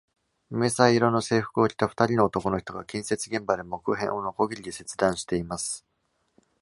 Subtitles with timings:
[0.49, 5.85] 迷彩色の制服を着た二人の男の人が建設現場で木片をノコギリで切断しています。